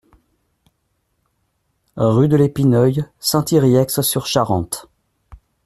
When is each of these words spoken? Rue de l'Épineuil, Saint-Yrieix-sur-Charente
Rue 1.95 2.27
de 2.27 2.35
l'Épineuil, 2.35 3.05
Saint-Yrieix-sur-Charente 3.19 4.89